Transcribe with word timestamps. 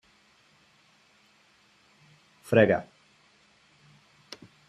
Frega. 2.49 2.79